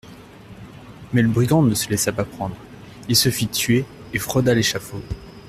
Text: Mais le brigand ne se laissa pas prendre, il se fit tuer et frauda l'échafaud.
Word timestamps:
Mais 1.13 1.21
le 1.21 1.27
brigand 1.27 1.61
ne 1.61 1.75
se 1.75 1.87
laissa 1.87 2.11
pas 2.11 2.25
prendre, 2.25 2.55
il 3.07 3.15
se 3.15 3.29
fit 3.29 3.47
tuer 3.47 3.85
et 4.15 4.17
frauda 4.17 4.55
l'échafaud. 4.55 5.03